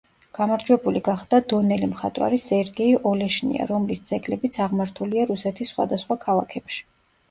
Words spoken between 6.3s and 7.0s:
ქალაქებში.